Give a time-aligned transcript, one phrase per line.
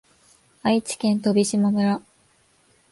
[0.63, 2.01] 愛知県飛島村